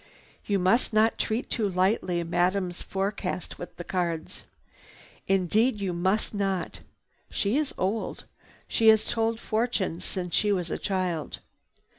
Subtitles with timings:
[0.47, 4.45] "You must not treat too lightly Madame's forecast with the cards.
[5.27, 6.79] Indeed you must not!
[7.29, 8.23] She is old.
[8.67, 11.37] She has told fortunes since she was a child.